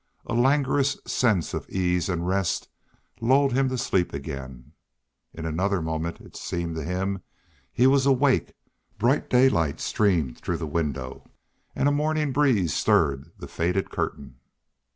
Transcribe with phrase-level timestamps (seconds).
[0.25, 2.69] A languorous sense of ease and rest
[3.19, 4.71] lulled him to sleep again.
[5.31, 7.21] In another moment, it seemed to him,
[7.71, 8.55] he was awake;
[8.97, 11.29] bright daylight streamed through the window,
[11.75, 14.39] and a morning breeze stirred the faded curtain.